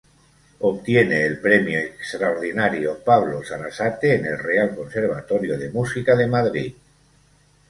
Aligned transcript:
Obtiene 0.61 1.23
el 1.27 1.37
premio 1.39 1.77
extraordinario 1.77 2.97
Pablo 3.03 3.43
Sarasate 3.43 4.15
en 4.15 4.25
el 4.25 4.39
Real 4.39 4.73
Conservatorio 4.75 5.59
de 5.59 5.69
Música 5.69 6.15
de 6.15 6.25
Madrid. 6.25 6.73